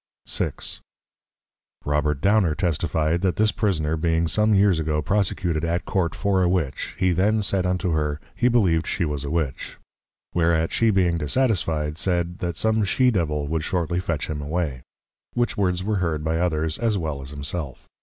VI. 0.27 0.53
Robert 1.85 2.21
Downer 2.21 2.55
testified, 2.55 3.21
That 3.21 3.35
this 3.35 3.51
Prisoner 3.51 3.95
being 3.95 4.27
some 4.27 4.55
Years 4.55 4.79
ago 4.79 4.99
prosecuted 5.03 5.63
at 5.63 5.85
Court 5.85 6.15
for 6.15 6.41
a 6.41 6.49
Witch, 6.49 6.95
he 6.97 7.11
then 7.11 7.43
said 7.43 7.67
unto 7.67 7.91
her, 7.91 8.19
He 8.33 8.47
believed 8.47 8.87
she 8.87 9.05
was 9.05 9.25
a 9.25 9.29
Witch. 9.29 9.77
Whereat 10.33 10.71
she 10.71 10.89
being 10.89 11.19
dissatisfied, 11.19 11.99
said, 11.99 12.39
That 12.39 12.57
some 12.57 12.83
She 12.83 13.11
Devil 13.11 13.45
would 13.49 13.63
shortly 13.63 13.99
fetch 13.99 14.27
him 14.27 14.41
away! 14.41 14.81
Which 15.35 15.55
words 15.55 15.83
were 15.83 15.97
heard 15.97 16.23
by 16.23 16.39
others, 16.39 16.79
as 16.79 16.97
well 16.97 17.21
as 17.21 17.29
himself. 17.29 17.87